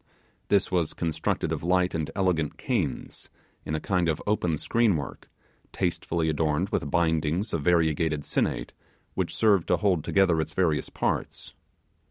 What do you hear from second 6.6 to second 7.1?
with